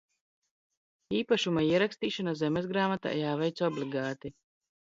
Īpašuma 1.19 1.65
ierakstīšana 1.67 2.35
zemesgrāmatā 2.41 3.15
jāveic 3.21 3.63
obligāti. 3.69 4.35